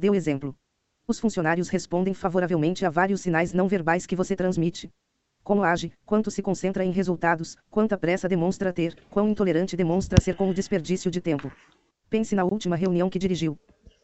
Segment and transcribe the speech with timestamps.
[0.00, 0.56] Deu exemplo.
[1.06, 4.90] Os funcionários respondem favoravelmente a vários sinais não verbais que você transmite.
[5.44, 10.36] Como age, quanto se concentra em resultados, quanta pressa demonstra ter, quão intolerante demonstra ser
[10.36, 11.52] com o desperdício de tempo.
[12.08, 13.58] Pense na última reunião que dirigiu.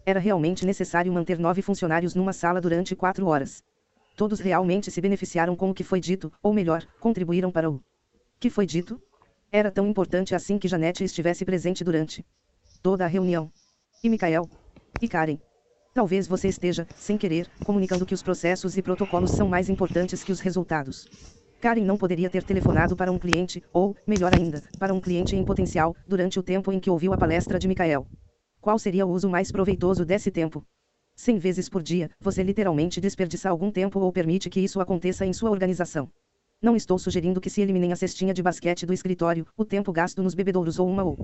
[0.04, 3.64] Era realmente necessário manter nove funcionários numa sala durante quatro horas.
[4.18, 7.80] Todos realmente se beneficiaram com o que foi dito, ou melhor, contribuíram para o
[8.38, 9.00] que foi dito?
[9.50, 12.22] Era tão importante assim que Janete estivesse presente durante
[12.82, 13.50] toda a reunião.
[14.04, 14.46] E Michael?
[15.00, 15.38] E Karen?
[15.96, 20.30] Talvez você esteja, sem querer, comunicando que os processos e protocolos são mais importantes que
[20.30, 21.06] os resultados.
[21.58, 25.42] Karen não poderia ter telefonado para um cliente, ou, melhor ainda, para um cliente em
[25.42, 28.06] potencial, durante o tempo em que ouviu a palestra de Michael.
[28.60, 30.62] Qual seria o uso mais proveitoso desse tempo?
[31.14, 35.32] Cem vezes por dia, você literalmente desperdiça algum tempo ou permite que isso aconteça em
[35.32, 36.10] sua organização.
[36.60, 40.22] Não estou sugerindo que se eliminem a cestinha de basquete do escritório, o tempo gasto
[40.22, 41.18] nos bebedouros ou uma ou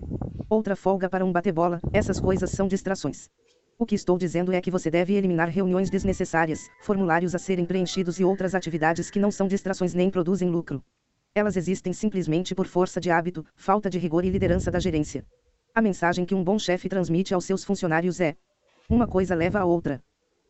[0.48, 3.28] outra folga para um bate-bola, essas coisas são distrações.
[3.78, 8.20] O que estou dizendo é que você deve eliminar reuniões desnecessárias, formulários a serem preenchidos
[8.20, 10.82] e outras atividades que não são distrações nem produzem lucro.
[11.34, 15.26] Elas existem simplesmente por força de hábito, falta de rigor e liderança da gerência.
[15.74, 18.36] A mensagem que um bom chefe transmite aos seus funcionários é:
[18.88, 20.02] uma coisa leva a outra.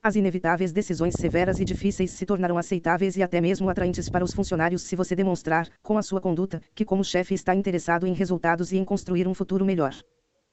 [0.03, 4.34] As inevitáveis decisões severas e difíceis se tornarão aceitáveis e até mesmo atraentes para os
[4.34, 8.73] funcionários se você demonstrar, com a sua conduta, que como chefe está interessado em resultados
[8.73, 9.95] e em construir um futuro melhor.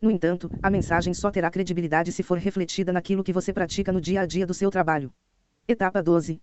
[0.01, 3.99] No entanto, a mensagem só terá credibilidade se for refletida naquilo que você pratica no
[3.99, 5.13] dia a dia do seu trabalho.
[5.67, 6.41] Etapa 12.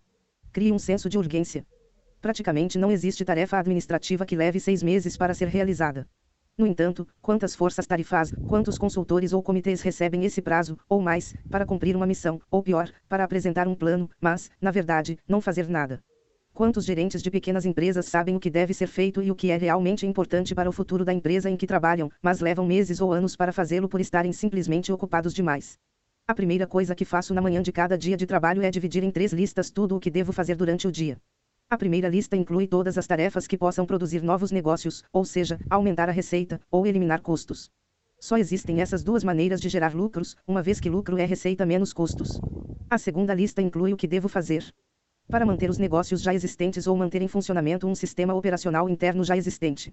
[0.53, 1.67] Crie um senso de urgência.
[2.21, 6.07] Praticamente não existe tarefa administrativa que leve seis meses para ser realizada.
[6.59, 11.65] No entanto, quantas forças tarifas, quantos consultores ou comitês recebem esse prazo, ou mais, para
[11.65, 16.03] cumprir uma missão, ou pior, para apresentar um plano, mas, na verdade, não fazer nada?
[16.57, 19.59] Quantos gerentes de pequenas empresas sabem o que deve ser feito e o que é
[19.59, 23.37] realmente importante para o futuro da empresa em que trabalham, mas levam meses ou anos
[23.37, 25.79] para fazê-lo por estarem simplesmente ocupados demais?
[26.27, 29.11] A primeira coisa que faço na manhã de cada dia de trabalho é dividir em
[29.11, 31.21] três listas tudo o que devo fazer durante o dia.
[31.69, 36.09] A primeira lista inclui todas as tarefas que possam produzir novos negócios, ou seja, aumentar
[36.09, 37.71] a receita, ou eliminar custos.
[38.19, 41.93] Só existem essas duas maneiras de gerar lucros, uma vez que lucro é receita menos
[41.93, 42.41] custos.
[42.89, 44.65] A segunda lista inclui o que devo fazer.
[45.29, 49.37] Para manter os negócios já existentes ou manter em funcionamento um sistema operacional interno já
[49.37, 49.93] existente.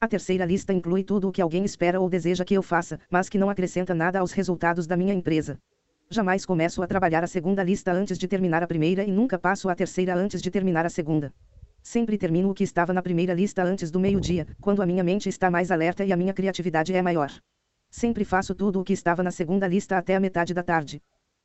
[0.00, 3.28] A terceira lista inclui tudo o que alguém espera ou deseja que eu faça, mas
[3.28, 5.56] que não acrescenta nada aos resultados da minha empresa.
[6.10, 9.68] Jamais começo a trabalhar a segunda lista antes de terminar a primeira e nunca passo
[9.68, 11.32] a terceira antes de terminar a segunda.
[11.80, 15.28] Sempre termino o que estava na primeira lista antes do meio-dia, quando a minha mente
[15.28, 17.30] está mais alerta e a minha criatividade é maior.
[17.88, 21.00] Sempre faço tudo o que estava na segunda lista até a metade da tarde.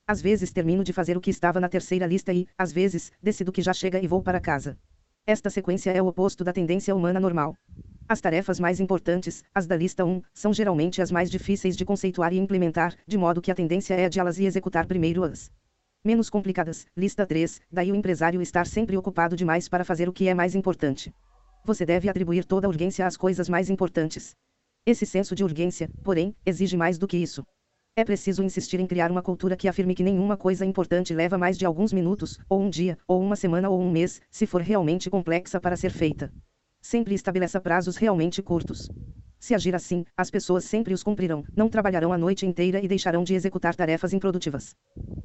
[0.07, 3.51] Às vezes termino de fazer o que estava na terceira lista e, às vezes, decido
[3.51, 4.77] que já chega e vou para casa.
[5.25, 7.53] Esta sequência é o oposto da tendência humana normal.
[8.07, 12.31] As tarefas mais importantes, as da lista 1, são geralmente as mais difíceis de conceituar
[12.31, 15.51] e implementar, de modo que a tendência é de elas e executar primeiro as
[16.05, 16.85] menos complicadas.
[16.95, 20.55] Lista 3, daí o empresário estar sempre ocupado demais para fazer o que é mais
[20.55, 21.13] importante.
[21.65, 24.33] Você deve atribuir toda a urgência às coisas mais importantes.
[24.85, 27.43] Esse senso de urgência, porém, exige mais do que isso.
[27.99, 31.57] É preciso insistir em criar uma cultura que afirme que nenhuma coisa importante leva mais
[31.57, 35.09] de alguns minutos, ou um dia, ou uma semana ou um mês, se for realmente
[35.09, 36.31] complexa para ser feita.
[36.79, 38.91] Sempre estabeleça prazos realmente curtos.
[39.39, 43.23] Se agir assim, as pessoas sempre os cumprirão, não trabalharão a noite inteira e deixarão
[43.23, 44.75] de executar tarefas improdutivas.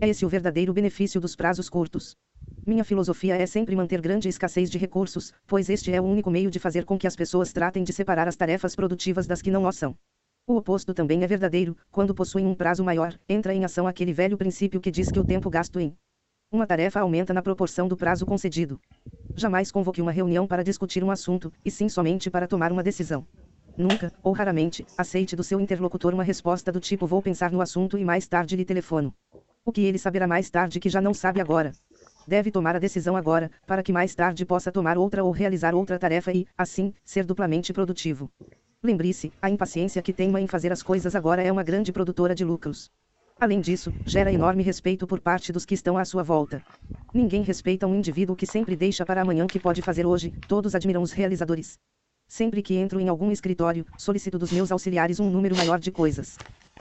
[0.00, 2.16] É esse o verdadeiro benefício dos prazos curtos.
[2.65, 6.50] Minha filosofia é sempre manter grande escassez de recursos, pois este é o único meio
[6.50, 9.66] de fazer com que as pessoas tratem de separar as tarefas produtivas das que não
[9.66, 9.94] o são.
[10.44, 14.36] O oposto também é verdadeiro, quando possuem um prazo maior, entra em ação aquele velho
[14.36, 15.97] princípio que diz que o tempo gasto em
[16.50, 18.80] uma tarefa aumenta na proporção do prazo concedido.
[19.36, 23.25] Jamais convoque uma reunião para discutir um assunto, e sim somente para tomar uma decisão.
[23.76, 27.97] Nunca, ou raramente, aceite do seu interlocutor uma resposta do tipo vou pensar no assunto
[27.97, 29.14] e mais tarde lhe telefono.
[29.64, 31.76] O que ele saberá mais tarde que já não sabe agora.
[32.26, 36.00] Deve tomar a decisão agora, para que mais tarde possa tomar outra ou realizar outra
[36.00, 38.28] tarefa e, assim, ser duplamente produtivo.
[38.84, 42.44] Lembre-se, a impaciência que teima em fazer as coisas agora é uma grande produtora de
[42.44, 42.91] lucros.
[43.38, 46.60] Além disso, gera enorme respeito por parte dos que estão à sua volta.
[47.15, 50.74] Ninguém respeita um indivíduo que sempre deixa para amanhã o que pode fazer hoje, todos
[50.74, 51.78] admiram os realizadores.
[52.27, 56.36] Sempre que entro em algum escritório, solicito dos meus auxiliares um número maior de coisas.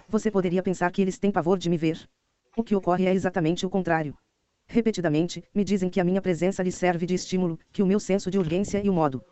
[0.09, 2.09] Você poderia pensar que eles têm pavor de me ver.
[2.55, 4.15] O que ocorre é exatamente o contrário.
[4.65, 8.31] Repetidamente, me dizem que a minha presença lhes serve de estímulo, que o meu senso
[8.31, 9.23] de urgência e o modo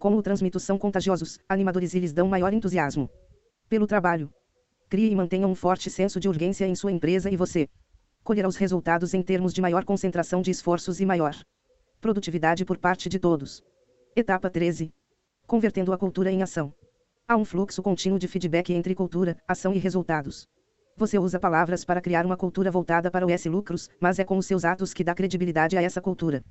[0.00, 3.08] como o transmito são contagiosos, animadores e lhes dão maior entusiasmo.
[3.68, 4.32] Pelo trabalho,
[4.90, 7.68] Crie e mantenha um forte senso de urgência em sua empresa e você
[8.24, 11.36] colherá os resultados em termos de maior concentração de esforços e maior
[12.00, 13.62] produtividade por parte de todos.
[14.16, 14.92] Etapa 13.
[15.46, 16.74] Convertendo a cultura em ação.
[17.28, 20.48] Há um fluxo contínuo de feedback entre cultura, ação e resultados.
[20.96, 24.36] Você usa palavras para criar uma cultura voltada para o S lucros, mas é com
[24.38, 26.42] os seus atos que dá credibilidade a essa cultura.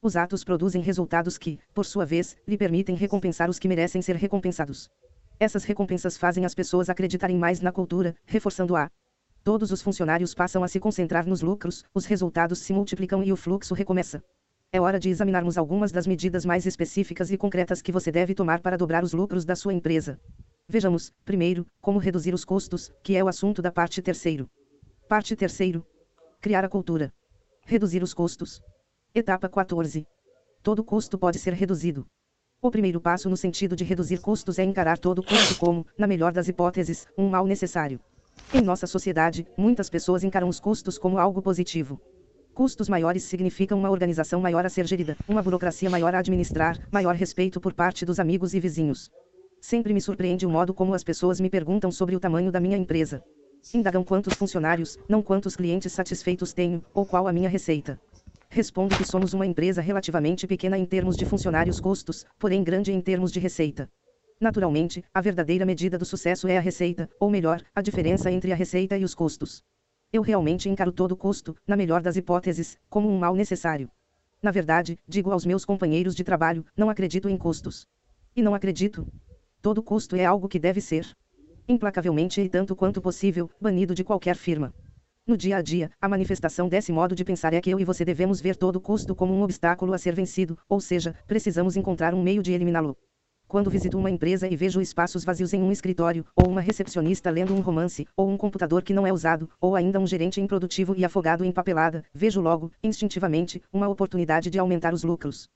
[0.00, 4.14] Os atos produzem resultados que, por sua vez, lhe permitem recompensar os que merecem ser
[4.14, 4.88] recompensados.
[5.40, 8.90] Essas recompensas fazem as pessoas acreditarem mais na cultura, reforçando-a.
[9.42, 13.36] Todos os funcionários passam a se concentrar nos lucros, os resultados se multiplicam e o
[13.36, 14.22] fluxo recomeça.
[14.70, 18.60] É hora de examinarmos algumas das medidas mais específicas e concretas que você deve tomar
[18.60, 20.20] para dobrar os lucros da sua empresa.
[20.68, 24.48] Vejamos, primeiro, como reduzir os custos, que é o assunto da parte terceiro.
[25.08, 25.84] Parte terceiro.
[26.40, 27.12] Criar a cultura.
[27.64, 28.60] Reduzir os custos.
[29.18, 30.06] Etapa 14.
[30.62, 32.06] Todo custo pode ser reduzido.
[32.62, 36.30] O primeiro passo no sentido de reduzir custos é encarar todo custo como, na melhor
[36.30, 37.98] das hipóteses, um mal necessário.
[38.54, 42.00] Em nossa sociedade, muitas pessoas encaram os custos como algo positivo.
[42.54, 47.16] Custos maiores significam uma organização maior a ser gerida, uma burocracia maior a administrar, maior
[47.16, 49.10] respeito por parte dos amigos e vizinhos.
[49.60, 52.76] Sempre me surpreende o modo como as pessoas me perguntam sobre o tamanho da minha
[52.76, 53.20] empresa.
[53.74, 58.00] Indagam quantos funcionários, não quantos clientes satisfeitos tenho, ou qual a minha receita.
[58.50, 63.00] Respondo que somos uma empresa relativamente pequena em termos de funcionários custos, porém grande em
[63.00, 63.90] termos de receita.
[64.40, 68.56] Naturalmente, a verdadeira medida do sucesso é a receita, ou melhor, a diferença entre a
[68.56, 69.62] receita e os custos.
[70.12, 73.90] Eu realmente encaro todo custo, na melhor das hipóteses, como um mal necessário.
[74.40, 77.86] Na verdade, digo aos meus companheiros de trabalho, não acredito em custos.
[78.34, 79.06] E não acredito.
[79.60, 81.06] Todo custo é algo que deve ser,
[81.68, 84.72] implacavelmente e tanto quanto possível, banido de qualquer firma.
[85.28, 88.02] No dia a dia, a manifestação desse modo de pensar é que eu e você
[88.02, 92.22] devemos ver todo custo como um obstáculo a ser vencido, ou seja, precisamos encontrar um
[92.22, 92.96] meio de eliminá-lo.
[93.46, 97.54] Quando visito uma empresa e vejo espaços vazios em um escritório, ou uma recepcionista lendo
[97.54, 101.04] um romance, ou um computador que não é usado, ou ainda um gerente improdutivo e
[101.04, 105.46] afogado em papelada, vejo logo, instintivamente, uma oportunidade de aumentar os lucros.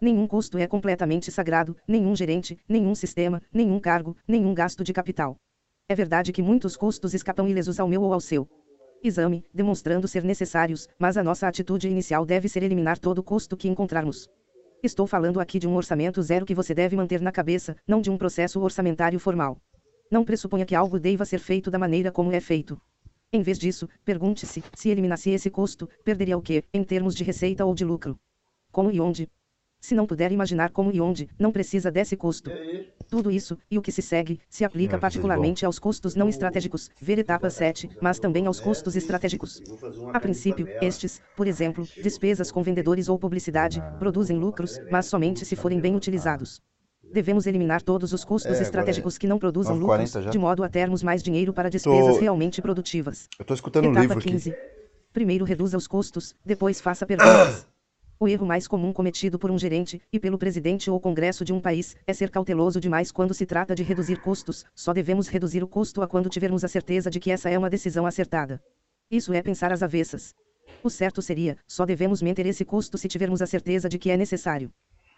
[0.00, 5.36] Nenhum custo é completamente sagrado, nenhum gerente, nenhum sistema, nenhum cargo, nenhum gasto de capital.
[5.88, 8.48] É verdade que muitos custos escapam ilesos ao meu ou ao seu
[9.02, 13.68] exame, demonstrando ser necessários, mas a nossa atitude inicial deve ser eliminar todo custo que
[13.68, 14.28] encontrarmos.
[14.82, 18.10] Estou falando aqui de um orçamento zero que você deve manter na cabeça, não de
[18.10, 19.58] um processo orçamentário formal.
[20.10, 22.80] Não pressuponha que algo deva ser feito da maneira como é feito.
[23.32, 27.64] Em vez disso, pergunte-se: se eliminasse esse custo, perderia o que, em termos de receita
[27.64, 28.18] ou de lucro?
[28.72, 29.28] Como e onde?
[29.80, 32.50] Se não puder imaginar como e onde, não precisa desse custo.
[33.08, 37.18] Tudo isso, e o que se segue, se aplica particularmente aos custos não estratégicos, ver
[37.18, 39.62] etapa 7, mas também aos custos estratégicos.
[40.12, 45.56] A princípio, estes, por exemplo, despesas com vendedores ou publicidade, produzem lucros, mas somente se
[45.56, 46.60] forem bem utilizados.
[47.12, 51.02] Devemos eliminar todos os custos é, estratégicos que não produzam lucros, de modo a termos
[51.02, 52.20] mais dinheiro para despesas tô...
[52.20, 53.28] realmente produtivas.
[53.38, 54.50] Eu estou escutando etapa um livro 15.
[54.50, 54.60] Aqui.
[55.12, 57.66] Primeiro reduza os custos, depois faça perguntas.
[58.22, 61.58] O erro mais comum cometido por um gerente, e pelo presidente ou congresso de um
[61.58, 65.66] país, é ser cauteloso demais quando se trata de reduzir custos, só devemos reduzir o
[65.66, 68.62] custo a quando tivermos a certeza de que essa é uma decisão acertada.
[69.10, 70.34] Isso é pensar às avessas.
[70.84, 74.18] O certo seria, só devemos manter esse custo se tivermos a certeza de que é
[74.18, 74.70] necessário.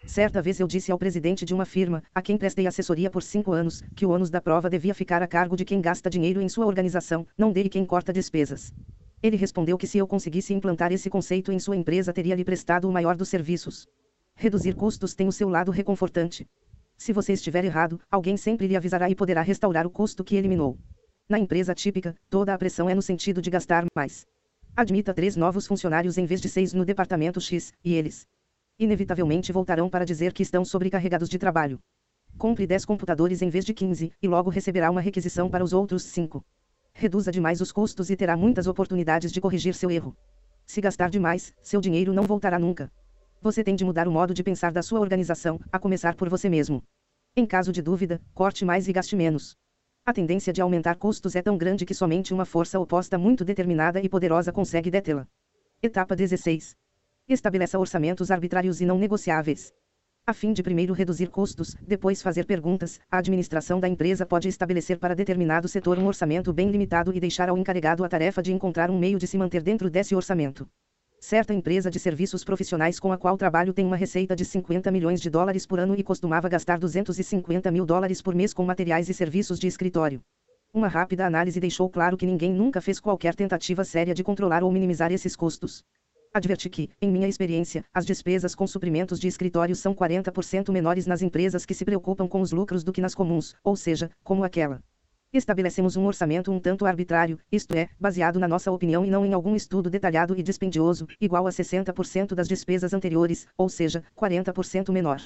[0.05, 3.51] Certa vez eu disse ao presidente de uma firma, a quem prestei assessoria por cinco
[3.51, 6.47] anos, que o ônus da prova devia ficar a cargo de quem gasta dinheiro em
[6.47, 8.73] sua organização, não dele quem corta despesas.
[9.23, 12.89] Ele respondeu que se eu conseguisse implantar esse conceito em sua empresa teria lhe prestado
[12.89, 13.87] o maior dos serviços.
[14.35, 16.45] Reduzir custos tem o seu lado reconfortante.
[16.97, 20.77] Se você estiver errado, alguém sempre lhe avisará e poderá restaurar o custo que eliminou.
[21.29, 24.27] Na empresa típica, toda a pressão é no sentido de gastar mais.
[24.75, 28.27] Admita três novos funcionários em vez de seis no departamento X, e eles
[28.77, 31.79] inevitavelmente voltarão para dizer que estão sobrecarregados de trabalho.
[32.37, 36.03] Compre 10 computadores em vez de 15, e logo receberá uma requisição para os outros
[36.03, 36.43] 5.
[36.95, 40.15] Reduza demais os custos e terá muitas oportunidades de corrigir seu erro.
[40.65, 42.91] Se gastar demais, seu dinheiro não voltará nunca.
[43.41, 46.47] Você tem de mudar o modo de pensar da sua organização, a começar por você
[46.47, 46.81] mesmo.
[47.35, 49.55] Em caso de dúvida, corte mais e gaste menos.
[50.05, 53.99] A tendência de aumentar custos é tão grande que somente uma força oposta muito determinada
[53.99, 55.27] e poderosa consegue detê-la.
[55.81, 56.75] Etapa 16.
[57.27, 59.73] Estabeleça orçamentos arbitrários e não negociáveis.
[60.25, 64.97] A fim de primeiro reduzir custos, depois fazer perguntas, a administração da empresa pode estabelecer
[64.97, 68.89] para determinado setor um orçamento bem limitado e deixar ao encarregado a tarefa de encontrar
[68.89, 70.65] um meio de se manter dentro desse orçamento.
[71.19, 75.19] Certa empresa de serviços profissionais com a qual trabalho tem uma receita de 50 milhões
[75.19, 79.13] de dólares por ano e costumava gastar 250 mil dólares por mês com materiais e
[79.13, 80.21] serviços de escritório.
[80.73, 84.71] Uma rápida análise deixou claro que ninguém nunca fez qualquer tentativa séria de controlar ou
[84.71, 85.83] minimizar esses custos.
[86.35, 91.21] Adverti que, em minha experiência, as despesas com suprimentos de escritório são 40% menores nas
[91.21, 94.81] empresas que se preocupam com os lucros do que nas comuns, ou seja, como aquela.
[95.31, 99.31] Estabelecemos um orçamento um tanto arbitrário, isto é, baseado na nossa opinião e não em
[99.31, 105.21] algum estudo detalhado e dispendioso, igual a 60% das despesas anteriores, ou seja, 40% menor.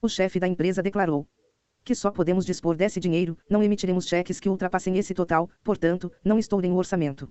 [0.00, 1.26] O chefe da empresa declarou:
[1.84, 6.38] Que só podemos dispor desse dinheiro, não emitiremos cheques que ultrapassem esse total, portanto, não
[6.38, 7.28] estourem o orçamento.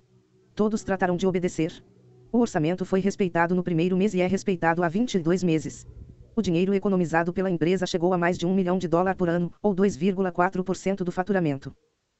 [0.54, 1.82] Todos trataram de obedecer.
[2.34, 5.86] O orçamento foi respeitado no primeiro mês e é respeitado há 22 meses.
[6.34, 9.52] O dinheiro economizado pela empresa chegou a mais de um milhão de dólares por ano,
[9.62, 11.72] ou 2,4% do faturamento.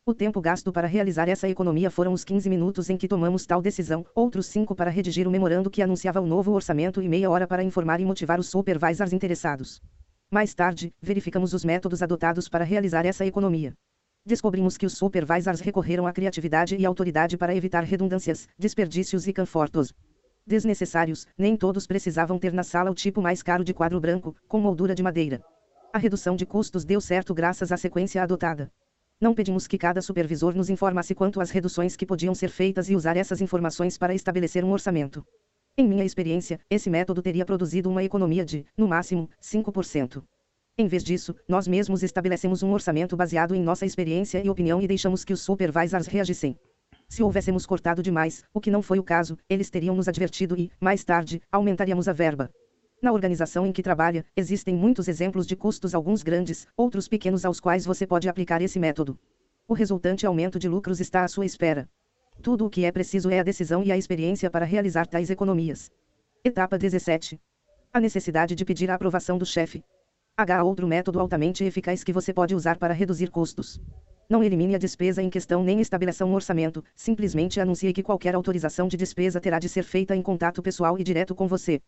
[0.06, 3.60] O tempo gasto para realizar essa economia foram os 15 minutos em que tomamos tal
[3.60, 7.48] decisão, outros 5 para redigir o memorando que anunciava o novo orçamento e meia hora
[7.48, 9.82] para informar e motivar os supervisors interessados.
[10.30, 13.74] Mais tarde, verificamos os métodos adotados para realizar essa economia.
[14.26, 19.92] Descobrimos que os supervisors recorreram à criatividade e autoridade para evitar redundâncias, desperdícios e confortos
[20.46, 24.60] desnecessários, nem todos precisavam ter na sala o tipo mais caro de quadro branco, com
[24.60, 25.42] moldura de madeira.
[25.92, 28.70] A redução de custos deu certo graças à sequência adotada.
[29.20, 32.96] Não pedimos que cada supervisor nos informasse quanto às reduções que podiam ser feitas e
[32.96, 35.24] usar essas informações para estabelecer um orçamento.
[35.76, 40.22] Em minha experiência, esse método teria produzido uma economia de, no máximo, 5%.
[40.76, 44.88] Em vez disso, nós mesmos estabelecemos um orçamento baseado em nossa experiência e opinião e
[44.88, 46.58] deixamos que os supervisors reagissem.
[47.08, 50.72] Se houvéssemos cortado demais, o que não foi o caso, eles teriam nos advertido e,
[50.80, 52.50] mais tarde, aumentaríamos a verba.
[53.00, 57.60] Na organização em que trabalha, existem muitos exemplos de custos, alguns grandes, outros pequenos, aos
[57.60, 59.16] quais você pode aplicar esse método.
[59.68, 61.88] O resultante aumento de lucros está à sua espera.
[62.42, 65.88] Tudo o que é preciso é a decisão e a experiência para realizar tais economias.
[66.42, 67.40] Etapa 17.
[67.92, 69.84] A necessidade de pedir a aprovação do chefe.
[70.36, 70.64] H.
[70.64, 73.80] Outro método altamente eficaz que você pode usar para reduzir custos.
[74.28, 78.88] Não elimine a despesa em questão nem estabeleça um orçamento, simplesmente anuncie que qualquer autorização
[78.88, 81.80] de despesa terá de ser feita em contato pessoal e direto com você.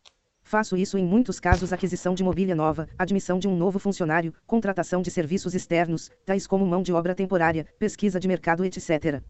[0.44, 5.02] Faço isso em muitos casos aquisição de mobília nova, admissão de um novo funcionário, contratação
[5.02, 9.20] de serviços externos, tais como mão de obra temporária, pesquisa de mercado etc.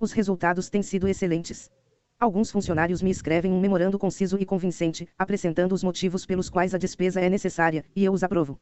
[0.00, 1.70] Os resultados têm sido excelentes.
[2.22, 6.78] Alguns funcionários me escrevem um memorando conciso e convincente, apresentando os motivos pelos quais a
[6.78, 8.60] despesa é necessária, e eu os aprovo.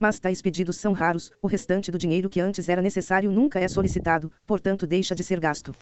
[0.00, 3.68] Mas tais pedidos são raros, o restante do dinheiro que antes era necessário nunca é
[3.68, 5.74] solicitado, portanto deixa de ser gasto.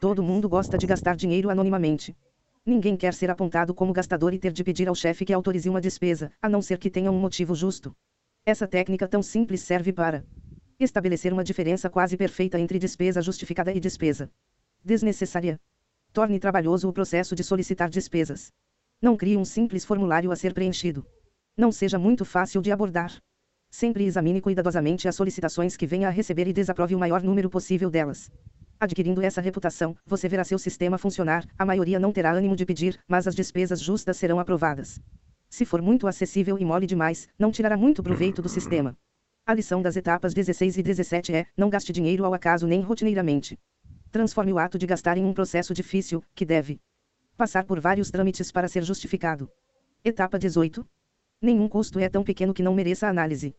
[0.00, 2.16] Todo mundo gosta de gastar dinheiro anonimamente.
[2.64, 5.82] Ninguém quer ser apontado como gastador e ter de pedir ao chefe que autorize uma
[5.82, 7.94] despesa, a não ser que tenha um motivo justo.
[8.42, 10.24] Essa técnica tão simples serve para
[10.78, 14.30] estabelecer uma diferença quase perfeita entre despesa justificada e despesa
[14.82, 15.60] desnecessária.
[16.12, 18.52] Torne trabalhoso o processo de solicitar despesas.
[19.00, 21.06] Não crie um simples formulário a ser preenchido.
[21.56, 23.16] Não seja muito fácil de abordar.
[23.70, 27.88] Sempre examine cuidadosamente as solicitações que venha a receber e desaprove o maior número possível
[27.88, 28.28] delas.
[28.80, 32.98] Adquirindo essa reputação, você verá seu sistema funcionar, a maioria não terá ânimo de pedir,
[33.06, 34.98] mas as despesas justas serão aprovadas.
[35.48, 38.96] Se for muito acessível e mole demais, não tirará muito proveito do sistema.
[39.46, 43.56] A lição das etapas 16 e 17 é: não gaste dinheiro ao acaso nem rotineiramente.
[44.10, 46.80] Transforme o ato de gastar em um processo difícil, que deve
[47.36, 49.48] passar por vários trâmites para ser justificado.
[50.04, 50.84] Etapa 18.
[51.40, 53.54] Nenhum custo é tão pequeno que não mereça análise.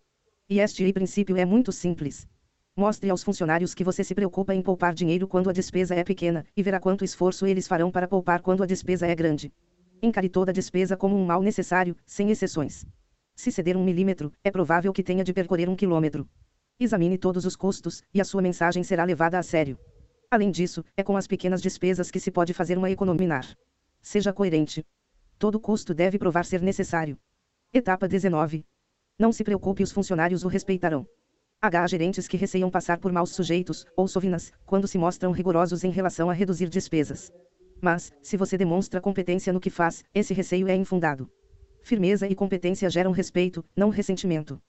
[0.49, 2.27] E este princípio é muito simples.
[2.75, 6.45] Mostre aos funcionários que você se preocupa em poupar dinheiro quando a despesa é pequena,
[6.55, 9.53] e verá quanto esforço eles farão para poupar quando a despesa é grande.
[10.01, 12.85] Encare toda a despesa como um mal necessário, sem exceções.
[13.35, 16.27] Se ceder um milímetro, é provável que tenha de percorrer um quilômetro.
[16.77, 19.77] Examine todos os custos, e a sua mensagem será levada a sério.
[20.31, 23.41] Além disso, é com as pequenas despesas que se pode fazer uma economia.
[24.01, 24.85] Seja coerente.
[25.37, 27.19] Todo custo deve provar ser necessário.
[27.73, 28.65] Etapa 19.
[29.19, 31.05] Não se preocupe, os funcionários o respeitarão.
[31.61, 31.87] H.
[31.87, 36.29] Gerentes que receiam passar por maus sujeitos, ou sovinas, quando se mostram rigorosos em relação
[36.29, 37.29] a reduzir despesas.
[37.81, 41.29] Mas, se você demonstra competência no que faz, esse receio é infundado.
[41.83, 44.61] Firmeza e competência geram respeito, não ressentimento.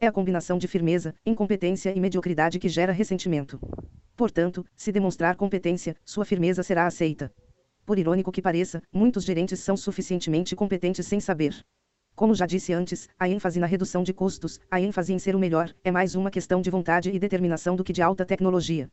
[0.00, 3.60] É a combinação de firmeza, incompetência e mediocridade que gera ressentimento.
[4.20, 7.32] Portanto, se demonstrar competência, sua firmeza será aceita.
[7.86, 11.58] Por irônico que pareça, muitos gerentes são suficientemente competentes sem saber.
[12.14, 15.38] Como já disse antes, a ênfase na redução de custos, a ênfase em ser o
[15.38, 18.90] melhor, é mais uma questão de vontade e determinação do que de alta tecnologia.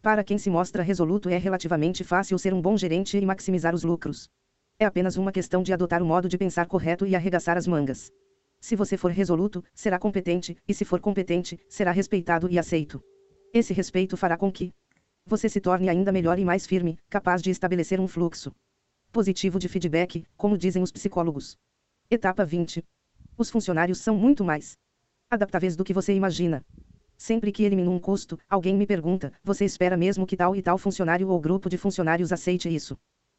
[0.00, 3.82] Para quem se mostra resoluto, é relativamente fácil ser um bom gerente e maximizar os
[3.82, 4.30] lucros.
[4.78, 8.12] É apenas uma questão de adotar o modo de pensar correto e arregaçar as mangas.
[8.60, 13.02] Se você for resoluto, será competente, e se for competente, será respeitado e aceito.
[13.52, 14.74] Esse respeito fará com que
[15.24, 18.52] você se torne ainda melhor e mais firme, capaz de estabelecer um fluxo
[19.10, 21.56] positivo de feedback, como dizem os psicólogos.
[22.10, 22.84] Etapa 20.
[23.38, 24.76] Os funcionários são muito mais
[25.30, 26.62] adaptáveis do que você imagina.
[27.16, 30.76] Sempre que elimino um custo, alguém me pergunta: você espera mesmo que tal e tal
[30.76, 32.98] funcionário ou grupo de funcionários aceite isso?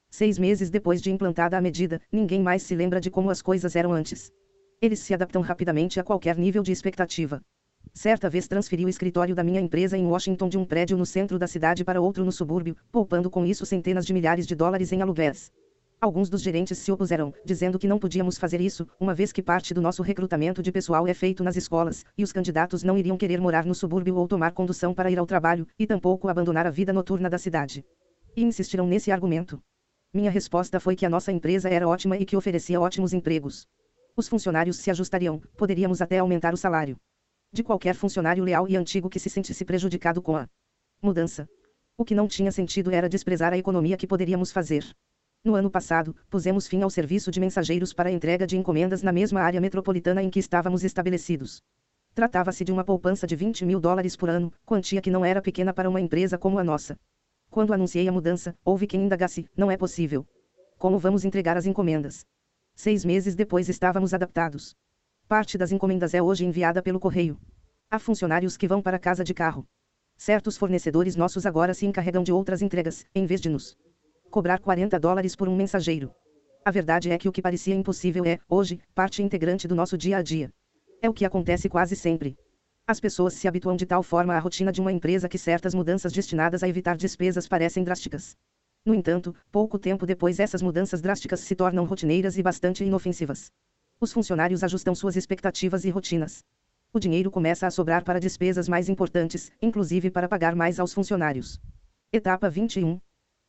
[0.09, 3.75] Seis meses depois de implantada a medida, ninguém mais se lembra de como as coisas
[3.75, 4.31] eram antes.
[4.81, 7.43] Eles se adaptam rapidamente a qualquer nível de expectativa.
[7.93, 11.37] Certa vez transferi o escritório da minha empresa em Washington de um prédio no centro
[11.37, 15.01] da cidade para outro no subúrbio, poupando com isso centenas de milhares de dólares em
[15.01, 15.51] aluguéis.
[16.01, 19.73] Alguns dos gerentes se opuseram, dizendo que não podíamos fazer isso, uma vez que parte
[19.73, 23.41] do nosso recrutamento de pessoal é feito nas escolas, e os candidatos não iriam querer
[23.41, 26.93] morar no subúrbio ou tomar condução para ir ao trabalho, e tampouco abandonar a vida
[26.93, 27.83] noturna da cidade.
[28.33, 29.61] E insistiram nesse argumento.
[30.13, 33.67] Minha resposta foi que a nossa empresa era ótima e que oferecia ótimos empregos.
[34.15, 36.95] Os funcionários se ajustariam, poderíamos até aumentar o salário.
[37.51, 40.47] De qualquer funcionário leal e antigo que se sentisse prejudicado com a
[41.01, 41.49] mudança.
[41.97, 44.85] O que não tinha sentido era desprezar a economia que poderíamos fazer.
[45.43, 49.11] No ano passado, pusemos fim ao serviço de mensageiros para a entrega de encomendas na
[49.11, 51.63] mesma área metropolitana em que estávamos estabelecidos.
[52.13, 55.73] Tratava-se de uma poupança de 20 mil dólares por ano, quantia que não era pequena
[55.73, 56.99] para uma empresa como a nossa.
[57.49, 60.27] Quando anunciei a mudança, houve quem indagasse: não é possível.
[60.77, 62.25] Como vamos entregar as encomendas?
[62.75, 64.75] Seis meses depois estávamos adaptados.
[65.29, 67.39] Parte das encomendas é hoje enviada pelo correio.
[67.87, 69.63] Há funcionários que vão para casa de carro.
[70.17, 73.77] Certos fornecedores nossos agora se encarregam de outras entregas, em vez de nos
[74.31, 76.11] cobrar 40 dólares por um mensageiro.
[76.65, 80.17] A verdade é que o que parecia impossível é, hoje, parte integrante do nosso dia
[80.17, 80.51] a dia.
[80.99, 82.35] É o que acontece quase sempre.
[82.87, 86.11] As pessoas se habituam de tal forma à rotina de uma empresa que certas mudanças
[86.11, 88.35] destinadas a evitar despesas parecem drásticas.
[88.83, 93.51] No entanto, pouco tempo depois essas mudanças drásticas se tornam rotineiras e bastante inofensivas.
[94.01, 96.41] Os funcionários ajustam suas expectativas e rotinas.
[96.93, 101.59] O dinheiro começa a sobrar para despesas mais importantes, inclusive para pagar mais aos funcionários.
[102.09, 102.97] Etapa 21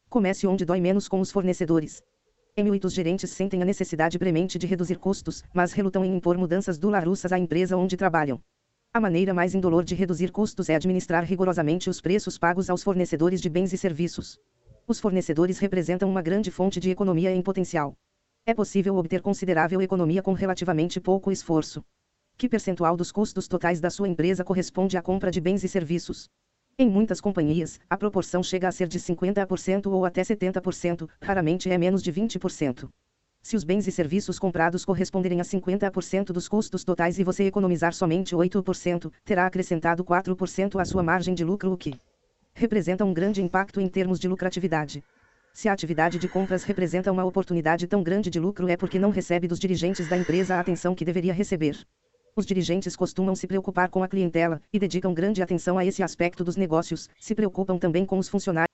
[0.08, 2.02] Comece onde dói menos com os fornecedores.
[2.56, 6.78] Em os gerentes sentem a necessidade premente de reduzir custos, mas relutam em impor mudanças
[6.78, 8.42] dolarussas à empresa onde trabalham.
[8.92, 13.40] A maneira mais indolor de reduzir custos é administrar rigorosamente os preços pagos aos fornecedores
[13.40, 14.36] de bens e serviços.
[14.84, 17.96] Os fornecedores representam uma grande fonte de economia em potencial.
[18.46, 21.84] É possível obter considerável economia com relativamente pouco esforço.
[22.38, 26.26] Que percentual dos custos totais da sua empresa corresponde à compra de bens e serviços?
[26.78, 31.76] Em muitas companhias, a proporção chega a ser de 50% ou até 70%, raramente é
[31.76, 32.88] menos de 20%.
[33.42, 37.92] Se os bens e serviços comprados corresponderem a 50% dos custos totais e você economizar
[37.92, 42.00] somente 8%, terá acrescentado 4% à sua margem de lucro, o que
[42.54, 45.04] representa um grande impacto em termos de lucratividade.
[45.52, 49.10] Se a atividade de compras representa uma oportunidade tão grande de lucro é porque não
[49.10, 51.76] recebe dos dirigentes da empresa a atenção que deveria receber.
[52.36, 56.44] Os dirigentes costumam se preocupar com a clientela, e dedicam grande atenção a esse aspecto
[56.44, 58.69] dos negócios, se preocupam também com os funcionários